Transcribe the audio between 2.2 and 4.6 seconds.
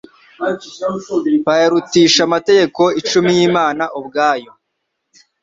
amategeko icumi y'Imana ubwayo.